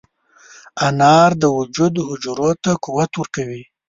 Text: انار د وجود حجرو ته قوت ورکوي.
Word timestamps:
انار 0.87 1.31
د 1.41 1.43
وجود 1.57 1.93
حجرو 2.07 2.51
ته 2.63 2.71
قوت 2.83 3.11
ورکوي. 3.15 3.63